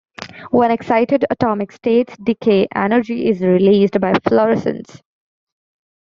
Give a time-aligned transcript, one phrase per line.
[0.49, 4.99] When excited atomic states decay, energy is released by fluorescence.